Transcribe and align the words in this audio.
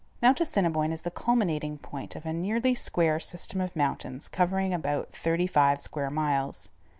Mount 0.19 0.41
Assiniboine 0.41 0.91
is 0.91 1.03
the 1.03 1.11
culminating 1.11 1.77
point 1.77 2.15
of 2.15 2.25
a 2.25 2.33
nearly 2.33 2.73
square 2.73 3.19
system 3.19 3.61
of 3.61 3.75
mountains 3.75 4.29
covering 4.29 4.73
about 4.73 5.11
thirty 5.13 5.45
five 5.45 5.79
square 5.79 6.09
miles. 6.09 6.69